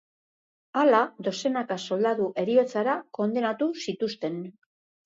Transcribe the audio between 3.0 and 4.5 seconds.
kondenatu zituzten.